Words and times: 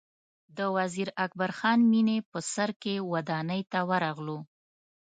د 0.57 0.59
وزیر 0.75 1.09
اکبر 1.25 1.51
خان 1.57 1.79
مېنې 1.91 2.17
په 2.31 2.39
سر 2.53 2.69
کې 2.81 2.95
ودانۍ 3.11 3.61
ته 3.71 3.79
ورغلو. 3.89 4.39